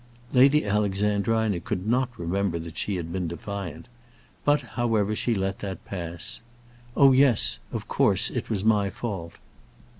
Lady 0.33 0.65
Alexandrina 0.65 1.59
could 1.59 1.85
not 1.85 2.09
remember 2.17 2.57
that 2.57 2.75
she 2.75 2.95
had 2.95 3.13
been 3.13 3.27
defiant; 3.27 3.87
but, 4.43 4.61
however, 4.61 5.15
she 5.15 5.35
let 5.35 5.59
that 5.59 5.85
pass. 5.85 6.41
"Oh, 6.97 7.11
yes; 7.11 7.59
of 7.71 7.87
course 7.87 8.31
it 8.31 8.49
was 8.49 8.63
my 8.65 8.89
fault." 8.89 9.33